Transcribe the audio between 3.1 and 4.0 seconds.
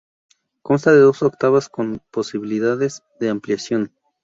de ampliación.